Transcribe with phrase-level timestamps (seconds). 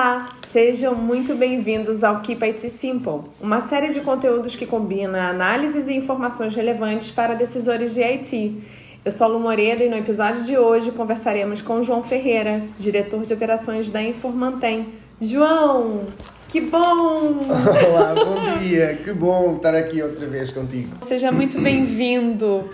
[0.00, 5.88] Olá, sejam muito bem-vindos ao Keep IT Simple, uma série de conteúdos que combina análises
[5.88, 8.62] e informações relevantes para decisores de IT.
[9.04, 13.26] Eu sou a Lu Moreda e no episódio de hoje conversaremos com João Ferreira, diretor
[13.26, 14.88] de operações da Informantem.
[15.20, 16.06] João,
[16.48, 17.44] que bom!
[17.86, 20.96] Olá, bom dia, que bom estar aqui outra vez contigo.
[21.02, 22.70] Seja muito bem-vindo.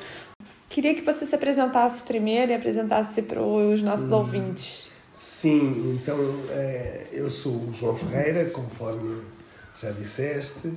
[0.68, 4.85] Queria que você se apresentasse primeiro e apresentasse para os nossos ouvintes.
[5.16, 6.18] Sim, então
[6.50, 9.22] é, eu sou o João Ferreira, conforme
[9.80, 10.70] já disseste,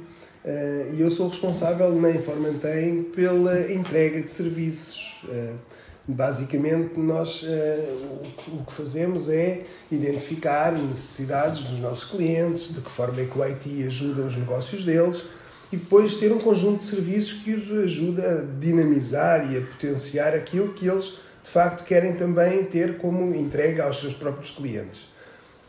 [0.45, 5.21] é, e eu sou responsável na Informantem pela entrega de serviços.
[5.27, 5.55] É,
[6.07, 7.45] basicamente, nós
[8.47, 13.43] o que fazemos é identificar necessidades dos nossos clientes, de que forma é que o
[13.43, 15.25] IT ajuda os negócios deles,
[15.69, 20.33] e depois ter um conjunto de serviços que os ajuda a dinamizar e a potenciar
[20.33, 25.09] aquilo que eles de facto querem também ter como entrega aos seus próprios clientes.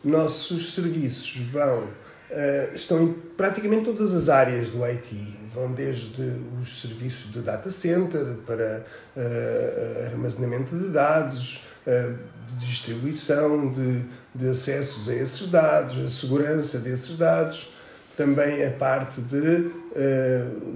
[0.04, 5.08] Nossos serviços vão uh, estão em praticamente todas as áreas do IT,
[5.54, 6.20] vão desde
[6.60, 8.84] os serviços de data center para
[9.16, 12.18] uh, armazenamento de dados, uh,
[12.58, 17.74] de distribuição de, de acessos a esses dados, a segurança desses dados,
[18.20, 19.70] também a parte de uh,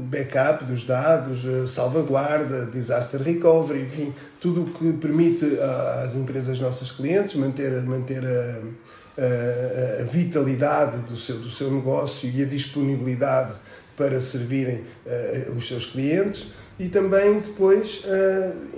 [0.09, 5.45] backup dos dados, uh, salvaguarda, disaster recovery, enfim, tudo o que permite
[6.03, 8.62] às empresas nossas clientes manter, manter a,
[9.20, 13.53] a, a, vitalidade do seu, do seu negócio e a disponibilidade
[13.95, 14.83] para servirem
[15.55, 16.48] os seus clientes.
[16.79, 18.03] E também depois,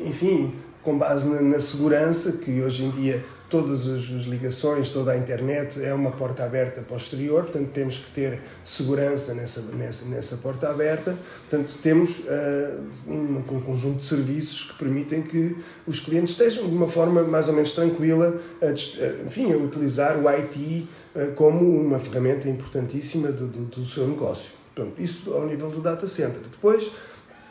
[0.05, 5.83] enfim, com base na segurança que hoje em dia todas as ligações, toda a internet
[5.83, 10.36] é uma porta aberta para o exterior, portanto temos que ter segurança nessa, nessa, nessa
[10.39, 11.16] porta aberta,
[11.48, 16.74] portanto temos uh, um, um, conjunto de serviços que permitem que os clientes estejam de
[16.74, 21.98] uma forma mais ou menos tranquila, a, enfim, a utilizar o IT uh, como uma
[21.98, 24.57] ferramenta importantíssima do, do, do seu negócio.
[24.74, 26.40] Portanto, isso ao nível do data center.
[26.51, 26.90] Depois,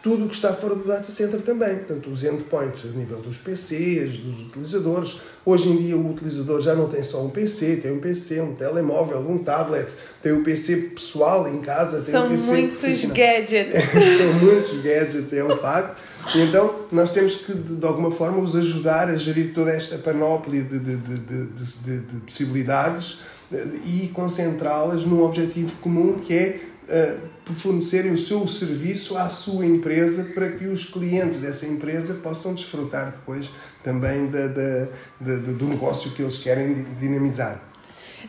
[0.05, 1.77] tudo o que está fora do data center também.
[1.77, 5.19] Portanto, os endpoints a nível dos PCs, dos utilizadores.
[5.43, 8.53] Hoje em dia o utilizador já não tem só um PC, tem um PC, um
[8.53, 9.87] telemóvel, um tablet,
[10.21, 12.51] tem o PC pessoal em casa, tem São um PC...
[12.51, 13.81] muitos gadgets.
[13.81, 15.97] São muitos gadgets, é um facto.
[16.35, 20.77] Então, nós temos que, de alguma forma, os ajudar a gerir toda esta panóplia de,
[20.77, 23.21] de, de, de, de possibilidades
[23.51, 26.59] eh, e concentrá-las num objetivo comum que é
[26.89, 32.53] uh, fornecerem o seu serviço à sua empresa para que os clientes dessa empresa possam
[32.53, 33.51] desfrutar depois
[33.83, 34.87] também da, da,
[35.19, 37.61] da, do negócio que eles querem dinamizar.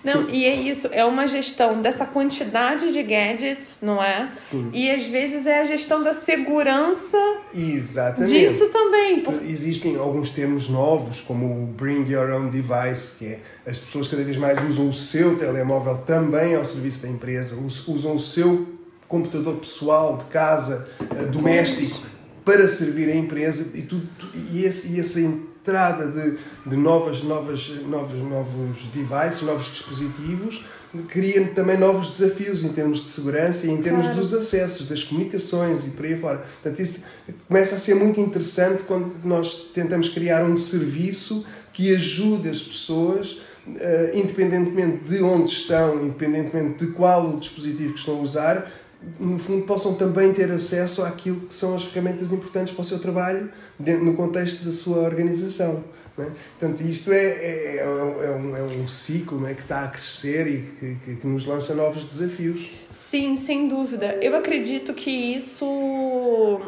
[0.04, 4.30] Não, e é isso, é uma gestão dessa quantidade de gadgets, não é?
[4.32, 4.70] Sim.
[4.72, 7.18] E às vezes é a gestão da segurança
[7.54, 8.30] Exatamente.
[8.32, 9.22] disso também.
[9.48, 14.22] Existem alguns termos novos, como o Bring Your Own Device, que é as pessoas cada
[14.22, 18.76] vez mais usam o seu telemóvel também ao serviço da empresa, usam o seu
[19.08, 22.00] computador pessoal de casa, eh, doméstico,
[22.44, 24.08] para servir a empresa e, tudo,
[24.52, 25.20] e, esse, e essa
[25.66, 30.64] entrada de, de novas, novas, novos, novos devices, novos dispositivos,
[31.08, 34.20] cria também novos desafios em termos de segurança e em termos claro.
[34.20, 36.38] dos acessos, das comunicações e por aí fora.
[36.38, 37.04] Portanto, isso
[37.48, 43.40] começa a ser muito interessante quando nós tentamos criar um serviço que ajude as pessoas
[43.66, 48.72] Uh, independentemente de onde estão, independentemente de qual o dispositivo que estão a usar,
[49.20, 52.98] no fundo possam também ter acesso àquilo que são as ferramentas importantes para o seu
[52.98, 55.84] trabalho dentro, no contexto da sua organização.
[56.18, 56.30] É?
[56.58, 59.52] Portanto, isto é, é, é, um, é um ciclo é?
[59.52, 62.70] que está a crescer e que, que, que, nos lança novos desafios.
[62.90, 64.18] Sim, sem dúvida.
[64.22, 66.58] Eu acredito que isso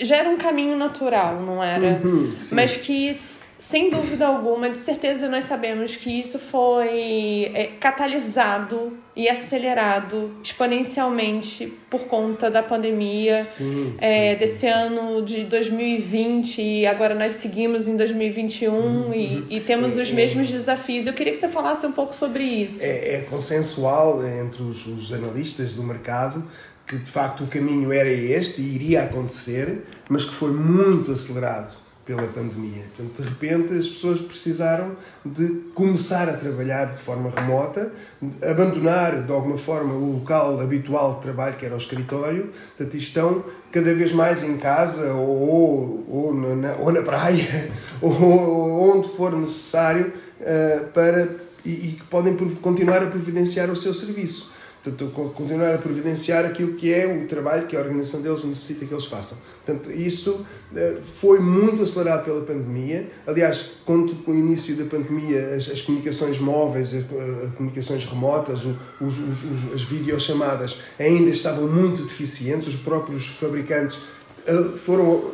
[0.00, 2.00] já era um caminho natural, não era?
[2.02, 3.10] Uhum, Mas que
[3.58, 11.72] sem dúvida alguma, de certeza nós sabemos que isso foi é, catalisado e acelerado exponencialmente
[11.88, 17.86] por conta da pandemia sim, é, sim, desse ano de 2020 e agora nós seguimos
[17.86, 19.14] em 2021 uhum.
[19.14, 21.06] e, e, temos é, os mesmos desafios.
[21.06, 22.82] Eu queria que você falasse um pouco sobre isso.
[22.82, 26.44] É, é consensual entre os, os analistas do mercado
[26.86, 31.83] que de facto o caminho era este e iria acontecer, mas que foi muito acelerado
[32.04, 32.84] pela pandemia.
[32.94, 39.22] Portanto, de repente, as pessoas precisaram de começar a trabalhar de forma remota, de abandonar
[39.22, 43.92] de alguma forma o local habitual de trabalho, que era o escritório, portanto, estão cada
[43.94, 47.70] vez mais em casa ou, ou, na, ou na praia,
[48.00, 54.53] ou onde for necessário, uh, para, e, que podem continuar a providenciar o seu serviço.
[54.84, 58.92] Portanto, continuar a providenciar aquilo que é o trabalho que a organização deles necessita que
[58.92, 59.38] eles façam.
[59.64, 60.44] Portanto, isso
[60.76, 63.10] eh, foi muito acelerado pela pandemia.
[63.26, 68.60] Aliás, com, com o início da pandemia, as, as comunicações móveis, as, as, comunicações remotas,
[69.00, 72.68] os, os, os, as videochamadas ainda estavam muito deficientes.
[72.68, 74.00] Os próprios fabricantes
[74.46, 75.30] eh, foram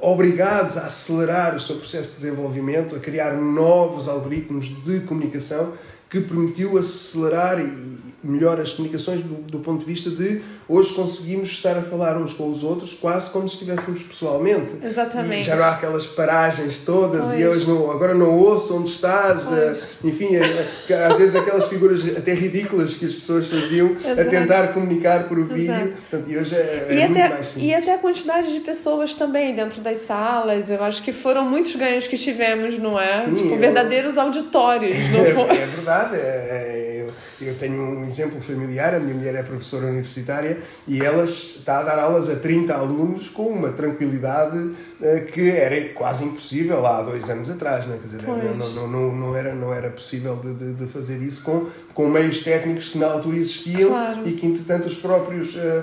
[0.00, 5.72] obrigados a acelerar o seu processo de desenvolvimento, a criar novos algoritmos de comunicação
[6.08, 11.48] que permitiu acelerar e melhor as comunicações do, do, ponto de vista de hoje conseguimos
[11.50, 14.76] estar a falar uns com os outros quase como se estivéssemos pessoalmente.
[14.82, 15.40] Exatamente.
[15.40, 17.40] E já não há aquelas paragens todas pois.
[17.40, 19.46] e hoje não, agora não ouço onde estás.
[19.46, 24.20] Uh, enfim, uh, às vezes aquelas figuras até ridículas que as pessoas faziam Exato.
[24.20, 25.94] a tentar comunicar por vídeo.
[26.10, 27.70] Portanto, e hoje é, é e muito até, mais simples.
[27.70, 30.70] E até a quantidade de pessoas também dentro das salas.
[30.70, 33.24] Eu acho que foram muitos ganhos que tivemos, não é?
[33.24, 33.58] Sim, tipo, eu...
[33.58, 34.96] verdadeiros auditórios.
[35.10, 36.16] Não é, é verdade.
[36.16, 36.91] É, é
[37.46, 41.82] eu tenho um exemplo familiar, a minha mulher é professora universitária e ela está a
[41.82, 44.74] dar aulas a 30 alunos com uma tranquilidade
[45.32, 47.98] que era quase impossível há dois anos atrás, né?
[48.00, 51.42] Quer dizer, não, não, não, não, era, não era possível de, de, de, fazer isso
[51.42, 54.22] com, com meios técnicos que na altura existiam claro.
[54.24, 55.82] e que, entretanto, os próprios uh,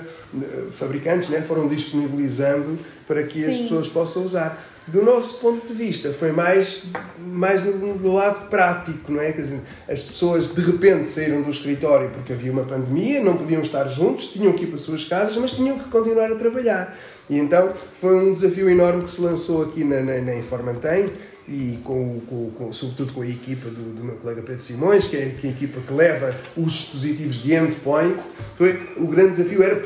[0.72, 3.50] fabricantes né, foram disponibilizando para que Sim.
[3.50, 6.84] as pessoas possam usar do nosso ponto de vista, foi mais,
[7.18, 9.32] mais no, lado prático, não é?
[9.32, 13.62] Quer dizer, as pessoas de repente saíram do escritório porque havia uma pandemia, não podiam
[13.62, 16.96] estar juntos, tinham que ir para as suas casas, mas tinham que continuar a trabalhar.
[17.30, 21.08] E então foi um desafio enorme que se lançou aqui na, na, na Informantem
[21.48, 25.16] e com, com, com, sobretudo com a equipa do, do meu colega Pedro Simões, que
[25.16, 28.20] é, que é a equipa que leva os dispositivos de endpoint.
[28.56, 29.80] Foi, o grande desafio era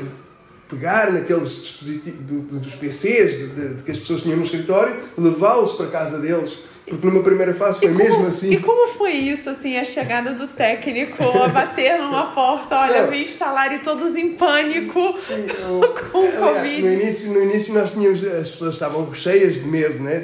[0.67, 4.43] pegar naqueles dispositivos do, do, dos PCs de, de, de, que as pessoas tinham no
[4.43, 8.51] escritório, levá-los para casa deles porque numa primeira fase foi como, mesmo assim.
[8.51, 13.11] E como foi isso, assim, a chegada do técnico a bater numa porta, olha, não.
[13.11, 16.81] vi instalar e todos em pânico Sim, eu, com o Covid.
[16.83, 20.23] No início, no início nós tínhamos, as pessoas estavam cheias de medo, né?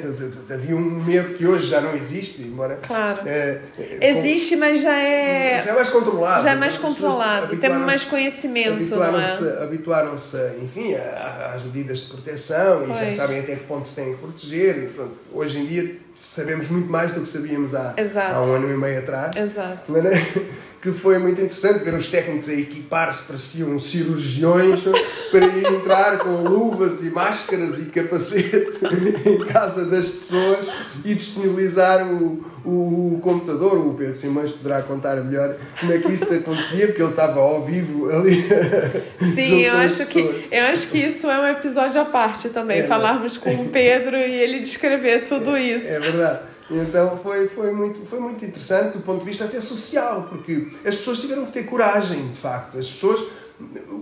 [0.50, 2.76] Havia um medo que hoje já não existe, embora...
[2.76, 3.22] Claro.
[3.26, 3.60] É,
[4.00, 5.60] existe, mas já é...
[5.60, 6.44] Já é mais controlado.
[6.44, 9.62] Já é mais controlado, temos mais conhecimento, habituaram-se, é?
[9.62, 13.00] habituaram-se, enfim, às medidas de proteção pois.
[13.00, 15.12] e já sabem até que ponto se têm que proteger e pronto.
[15.32, 17.94] Hoje em dia sabemos muito mais do que sabíamos há,
[18.32, 19.34] há um ano e meio atrás.
[19.36, 19.92] Exato.
[20.82, 24.82] Que foi muito interessante ver os técnicos a equipar-se, pareciam cirurgiões,
[25.30, 28.80] para ir entrar com luvas e máscaras e capacete
[29.24, 30.68] em casa das pessoas
[31.04, 33.78] e disponibilizar o, o, o computador.
[33.78, 37.64] O Pedro Simões poderá contar melhor como é que isto acontecia, porque ele estava ao
[37.64, 38.42] vivo ali.
[39.36, 42.82] Sim, eu acho, que, eu acho que isso é um episódio à parte também, é,
[42.88, 45.86] falarmos com o Pedro e ele descrever tudo é, isso.
[45.86, 46.51] É verdade.
[46.70, 50.96] Então foi, foi, muito, foi muito interessante do ponto de vista até social, porque as
[50.96, 52.78] pessoas tiveram que ter coragem, de facto.
[52.78, 53.28] As pessoas,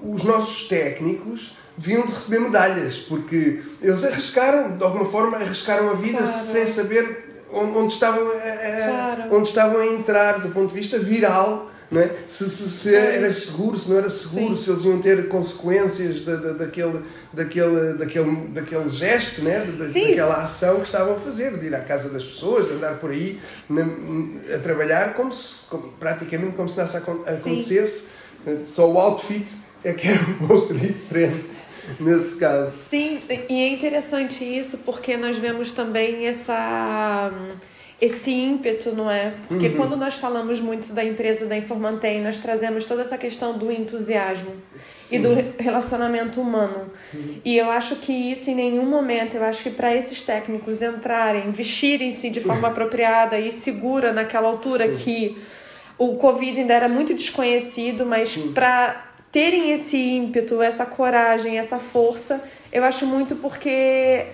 [0.03, 5.95] os nossos técnicos, deviam de receber medalhas, porque eles arriscaram, de alguma forma, arriscaram a
[5.95, 6.33] vida claro.
[6.33, 9.37] sem saber onde, onde estavam a, claro.
[9.37, 12.11] onde estavam a entrar do ponto de vista viral não é?
[12.27, 14.65] Se, se, se era seguro, se não era seguro, Sim.
[14.65, 17.01] se eles iam ter consequências da, da, daquele,
[17.33, 19.61] daquele, daquele, daquele gesto, né?
[19.61, 22.99] Da, daquela ação que estavam a fazer, de ir à casa das pessoas, de andar
[22.99, 23.83] por aí na,
[24.55, 28.11] a trabalhar como se, como, praticamente como se nada acontecesse.
[28.45, 28.65] Sim.
[28.65, 29.47] Só o outfit
[29.83, 31.61] é que era um pouco diferente
[31.99, 32.71] nesse caso.
[32.71, 37.33] Sim, e é interessante isso porque nós vemos também essa
[38.01, 39.35] esse ímpeto, não é?
[39.47, 39.77] Porque uhum.
[39.77, 44.53] quando nós falamos muito da empresa da Informantém, nós trazemos toda essa questão do entusiasmo
[44.75, 45.17] Sim.
[45.17, 45.29] e do
[45.59, 46.91] relacionamento humano.
[47.13, 47.41] Uhum.
[47.45, 51.51] E eu acho que isso em nenhum momento, eu acho que para esses técnicos entrarem,
[51.51, 52.73] vestirem-se de forma uhum.
[52.73, 55.03] apropriada e segura naquela altura Sim.
[55.03, 55.39] que
[55.99, 62.43] o Covid ainda era muito desconhecido, mas para terem esse ímpeto, essa coragem, essa força,
[62.73, 64.25] eu acho muito porque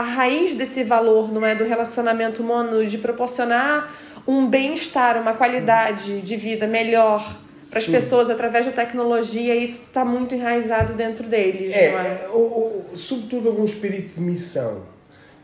[0.00, 3.92] a raiz desse valor, não é, do relacionamento humano, de proporcionar
[4.26, 7.38] um bem-estar, uma qualidade de vida melhor
[7.68, 11.72] para as pessoas através da tecnologia, isso está muito enraizado dentro deles.
[11.72, 12.24] É, é?
[12.24, 14.86] é ou, ou, sobretudo houve um espírito de missão.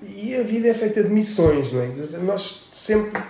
[0.02, 1.88] E a vida é feita de missões, não é?
[2.22, 3.22] Nós sempre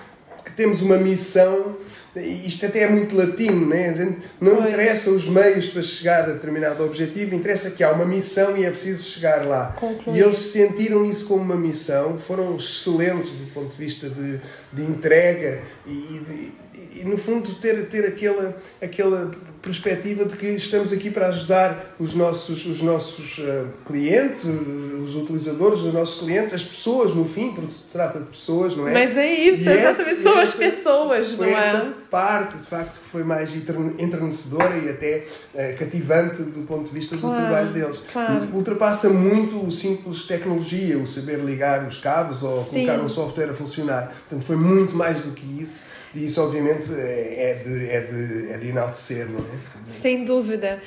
[0.47, 1.77] que temos uma missão,
[2.15, 4.17] isto até é muito latino, né?
[4.41, 4.69] não pois.
[4.69, 8.71] interessa os meios para chegar a determinado objetivo, interessa que há uma missão e é
[8.71, 9.73] preciso chegar lá.
[9.73, 10.17] Concluir.
[10.17, 14.41] E eles sentiram isso como uma missão, foram excelentes do ponto de vista de,
[14.73, 19.33] de entrega e, de, e, no fundo, ter, ter aquela, aquela
[19.67, 25.81] perspectiva de que estamos aqui para ajudar os nossos, os nossos uh, clientes, os utilizadores,
[25.81, 28.93] os nossos clientes, as pessoas, no fim, porque se trata de pessoas, não é?
[28.93, 31.53] Mas é isso, e exatamente, essa, são as pessoas, não é?
[31.53, 36.91] essa parte, de facto, que foi mais entrenecedora e até uh, cativante do ponto de
[36.91, 38.03] vista claro, do trabalho deles.
[38.11, 38.49] Claro.
[38.55, 42.87] Ultrapassa muito o simples tecnologia, o saber ligar os cabos ou Sim.
[42.87, 44.15] colocar um software a funcionar.
[44.21, 45.83] Portanto, foi muito mais do que isso.
[46.15, 49.87] E isso, obviamente, é, é de, é de, é de enaltecer, não é?
[49.87, 50.81] Sem dúvida.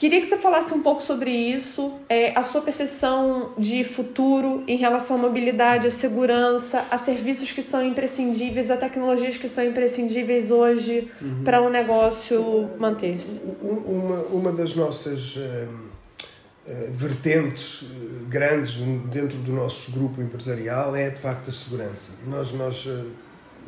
[0.00, 4.78] Queria que você falasse um pouco sobre isso, é, a sua percepção de futuro em
[4.78, 10.50] relação à mobilidade, à segurança, a serviços que são imprescindíveis, a tecnologias que são imprescindíveis
[10.50, 11.44] hoje uhum.
[11.44, 13.42] para um negócio manter-se.
[13.60, 17.86] Uma, uma das nossas uh, uh, vertentes uh,
[18.26, 18.76] grandes
[19.12, 22.12] dentro do nosso grupo empresarial é de facto a segurança.
[22.26, 22.88] Nós, nós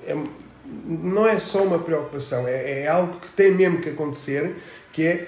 [0.07, 0.17] é,
[0.87, 4.57] não é só uma preocupação, é, é algo que tem mesmo que acontecer
[4.93, 5.27] que é eh,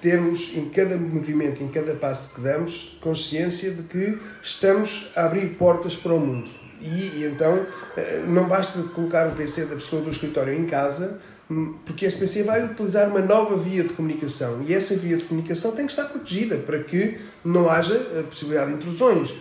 [0.00, 5.48] termos em cada movimento, em cada passo que damos, consciência de que estamos a abrir
[5.56, 6.48] portas para o mundo.
[6.80, 11.20] E, e então eh, não basta colocar o PC da pessoa do escritório em casa,
[11.50, 15.24] hum, porque esse PC vai utilizar uma nova via de comunicação e essa via de
[15.24, 19.34] comunicação tem que estar protegida para que não haja a possibilidade de intrusões.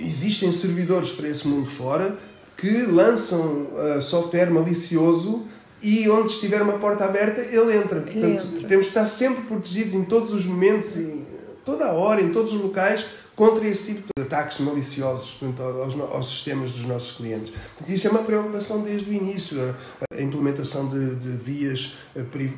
[0.00, 2.16] Existem servidores para esse mundo fora
[2.56, 3.68] que lançam
[4.00, 5.46] software malicioso
[5.84, 7.98] e onde estiver uma porta aberta, ele entra.
[7.98, 8.68] Ele Portanto, entra.
[8.68, 11.26] temos de estar sempre protegidos em todos os momentos, em
[11.62, 16.26] toda a hora, em todos os locais, contra esse tipo de ataques maliciosos aos, aos,
[16.30, 17.50] sistemas dos nossos clientes.
[17.50, 21.96] Portanto, isso é uma preocupação desde o início, a, a implementação de, de vias,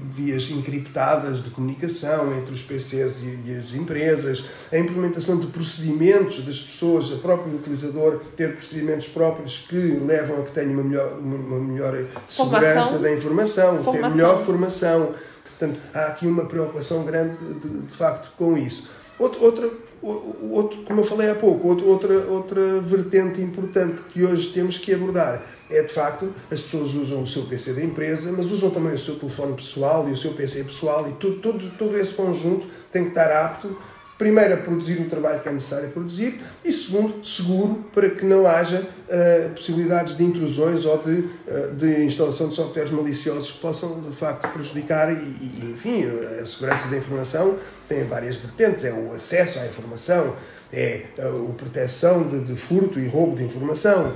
[0.02, 6.44] vias encriptadas de comunicação entre os PCs e, e, as empresas, a implementação de procedimentos
[6.44, 11.18] das pessoas, a próprio utilizador ter procedimentos próprios que levam a que tenha uma melhor,
[11.18, 13.02] uma melhor segurança formação.
[13.02, 13.92] da informação, formação.
[13.92, 15.14] ter melhor formação.
[15.58, 18.90] Portanto, há aqui uma preocupação grande, de, de facto, com isso.
[19.18, 19.70] Outro, outra
[20.02, 24.94] outro, como eu falei há pouco, outro, outra, outra vertente importante que hoje temos que
[24.94, 28.94] abordar é de facto as pessoas usam o seu PC da empresa, mas usam também
[28.94, 32.66] o seu telefone pessoal e o seu PC pessoal e tudo, todo, todo esse conjunto
[32.92, 33.76] tem que estar apto
[34.18, 38.46] primeiro, a produzir o trabalho que é necessário produzir e, segundo, seguro para que não
[38.46, 44.00] haja uh, possibilidades de intrusões ou de, uh, de instalação de softwares maliciosos que possam,
[44.00, 46.04] de facto, prejudicar e, e, enfim,
[46.40, 47.56] a segurança da informação
[47.88, 48.84] tem várias vertentes.
[48.84, 50.34] É o acesso à informação,
[50.72, 54.14] é a proteção de, de furto e roubo de informação,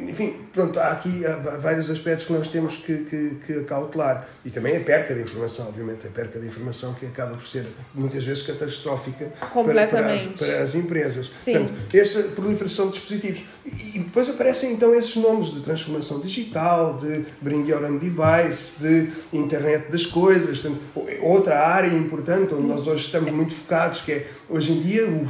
[0.00, 1.22] enfim, pronto, há aqui
[1.60, 4.28] vários aspectos que nós temos que, que, que cautelar.
[4.44, 7.66] E também a perca de informação, obviamente, a perca de informação que acaba por ser
[7.92, 11.28] muitas vezes catastrófica para, para, as, para as empresas.
[11.28, 11.54] Sim.
[11.54, 13.42] Portanto, esta proliferação de dispositivos.
[13.66, 19.10] E depois aparecem então esses nomes de transformação digital, de bring your own device, de
[19.32, 20.60] internet das coisas.
[20.60, 20.80] Portanto,
[21.20, 25.26] outra área importante onde nós hoje estamos muito focados, que é hoje em dia o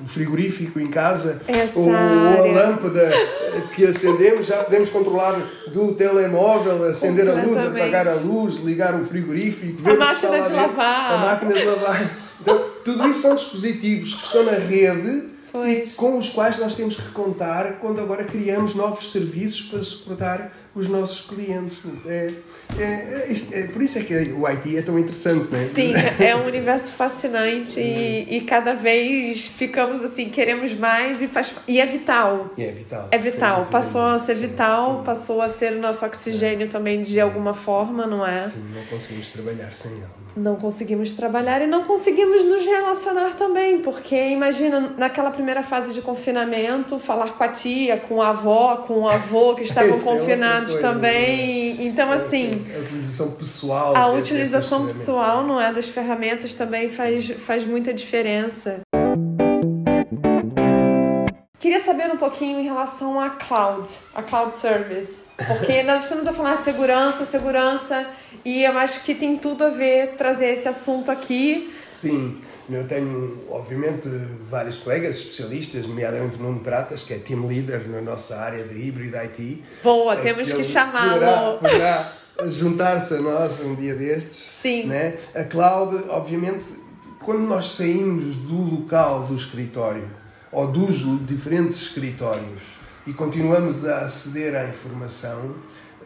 [0.00, 1.40] o frigorífico em casa
[1.74, 3.10] ou, ou, a lâmpada
[3.74, 5.40] que acendemos, já podemos controlar
[5.72, 10.52] do telemóvel, acender a luz, apagar a luz, ligar o frigorífico, ver a máquina de
[10.52, 11.12] lavar.
[11.12, 12.10] A máquina de lavar.
[12.40, 15.92] Então, tudo isso são dispositivos que estão na rede pois.
[15.92, 20.52] e com os quais nós temos que contar quando agora criamos novos serviços para suportar
[20.78, 21.78] os nossos clientes.
[22.06, 22.32] É,
[22.78, 25.64] é, é, é, por isso é que o IT é tão interessante, não é?
[25.66, 25.92] Sim,
[26.22, 31.80] é um universo fascinante e, e cada vez ficamos assim, queremos mais e, faz, e
[31.80, 32.50] é vital.
[32.56, 33.08] E é vital.
[33.10, 33.66] É vital.
[33.70, 38.24] Passou a ser vital, passou a ser o nosso oxigênio também de alguma forma, não
[38.24, 38.40] é?
[38.40, 43.80] Sim, não conseguimos trabalhar sem ele não conseguimos trabalhar e não conseguimos nos relacionar também,
[43.80, 49.00] porque imagina naquela primeira fase de confinamento, falar com a tia, com a avó, com
[49.00, 50.04] o avô que estavam Esse
[50.68, 51.74] é confinados é também.
[51.74, 51.84] Né?
[51.84, 52.50] Então, assim.
[52.74, 53.96] A utilização pessoal.
[53.96, 55.72] A utilização pessoal, não é?
[55.72, 58.80] Das ferramentas também faz, faz muita diferença.
[61.58, 66.32] Queria saber um pouquinho em relação à cloud, a cloud service, porque nós estamos a
[66.32, 68.06] falar de segurança, segurança,
[68.44, 71.68] e eu acho que tem tudo a ver trazer esse assunto aqui.
[72.00, 72.38] Sim,
[72.76, 74.08] eu tenho, obviamente,
[74.50, 78.78] vários colegas especialistas, nomeadamente o Nuno Pratas, que é team leader na nossa área de
[78.78, 79.64] híbrido IT.
[79.82, 81.58] Boa, é temos que, chamá-lo.
[81.58, 84.36] Poderá, poderá juntar-se a nós um dia destes.
[84.60, 84.84] Sim.
[84.84, 85.16] Né?
[85.34, 86.74] A cloud, obviamente,
[87.24, 90.08] quando nós saímos do local do escritório
[90.52, 90.96] ou dos
[91.26, 95.54] diferentes escritórios e continuamos a aceder à informação,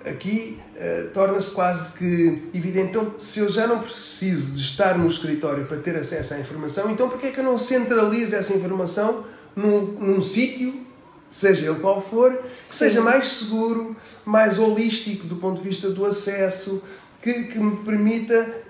[0.08, 2.90] aqui uh, torna-se quase que evidente.
[2.90, 6.90] Então, se eu já não preciso de estar no escritório para ter acesso à informação,
[6.90, 10.74] então por que é que eu não centralizo essa informação num, num sítio,
[11.30, 12.72] seja ele qual for, que Sim.
[12.72, 16.82] seja mais seguro, mais holístico do ponto de vista do acesso,
[17.20, 18.62] que, que me permita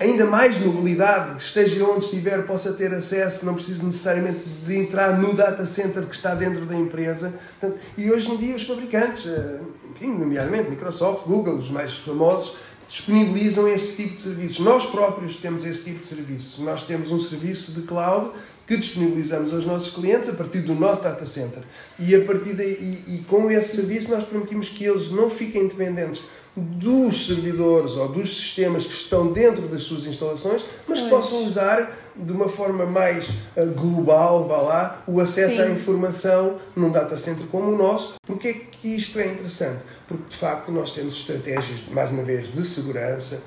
[0.00, 5.34] ainda mais mobilidade, esteja onde estiver, possa ter acesso, não precisa necessariamente de entrar no
[5.34, 7.38] data center que está dentro da empresa.
[7.60, 9.60] Portanto, e hoje em dia os fabricantes, eh,
[10.04, 12.56] nomeadamente Microsoft, Google, os mais famosos,
[12.88, 14.58] disponibilizam esse tipo de serviços.
[14.60, 16.62] Nós próprios temos esse tipo de serviço.
[16.62, 18.30] Nós temos um serviço de cloud
[18.66, 21.62] que disponibilizamos aos nossos clientes a partir do nosso data center.
[21.98, 25.68] E, a partir de, e, e com esse serviço nós permitimos que eles não fiquem
[25.68, 26.22] dependentes
[26.56, 32.05] dos servidores ou dos sistemas que estão dentro das suas instalações, mas que possam usar
[32.18, 35.62] de uma forma mais uh, global, vá lá, o acesso Sim.
[35.62, 38.14] à informação num data center como o nosso.
[38.26, 39.82] Porquê que isto é interessante?
[40.06, 43.42] Porque de facto nós temos estratégias, mais uma vez, de segurança,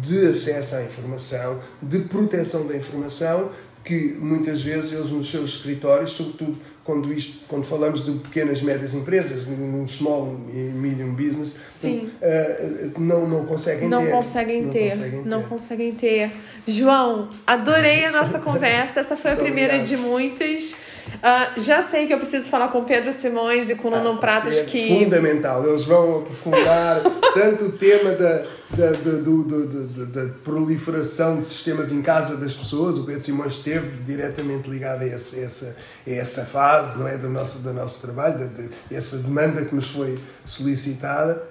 [0.00, 3.50] de acesso à informação, de proteção da informação,
[3.84, 6.58] que muitas vezes eles nos seus escritórios, sobretudo
[6.88, 12.10] quando, isto, quando falamos de pequenas e médias empresas, num small e medium business, Sim.
[12.22, 14.10] Uh, não, não conseguem não ter.
[14.10, 14.90] Conseguem não ter.
[14.90, 15.48] Conseguem não ter.
[15.48, 16.30] conseguem ter.
[16.66, 19.00] João, adorei a nossa conversa.
[19.00, 19.86] Essa foi a primeira obrigado.
[19.86, 20.74] de muitas.
[21.16, 24.16] Uh, já sei que eu preciso falar com Pedro Simões e com o Nuno ah,
[24.18, 24.88] Pratas é que.
[24.88, 25.66] Fundamental.
[25.66, 27.02] Eles vão aprofundar
[27.34, 32.54] tanto o tema da, da, do, do, do, da proliferação de sistemas em casa das
[32.54, 32.98] pessoas.
[32.98, 37.28] O Pedro Simões esteve diretamente ligado a, esse, essa, a essa fase não é, do,
[37.28, 41.42] nosso, do nosso trabalho, de, de, essa demanda que nos foi solicitada,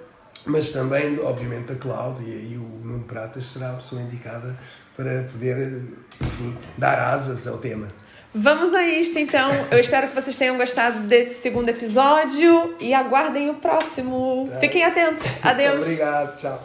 [0.46, 2.22] mas também, obviamente, a cloud.
[2.24, 4.58] E aí o Nuno Pratas será a pessoa indicada
[4.96, 5.84] para poder
[6.22, 7.88] enfim, dar asas ao tema.
[8.40, 9.50] Vamos a isto então.
[9.72, 14.48] Eu espero que vocês tenham gostado desse segundo episódio e aguardem o próximo.
[14.60, 15.26] Fiquem atentos.
[15.42, 15.82] Adeus.
[15.84, 16.38] Obrigado.
[16.38, 16.64] Tchau.